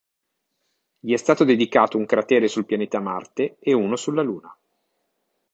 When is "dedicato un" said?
1.43-2.07